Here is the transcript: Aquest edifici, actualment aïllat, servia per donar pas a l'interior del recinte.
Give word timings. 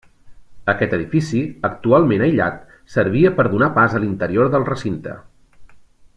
Aquest 0.71 0.93
edifici, 0.97 1.41
actualment 1.69 2.25
aïllat, 2.29 2.57
servia 2.95 3.33
per 3.41 3.45
donar 3.53 3.69
pas 3.77 3.97
a 3.97 4.03
l'interior 4.07 4.51
del 4.57 4.67
recinte. 4.71 5.15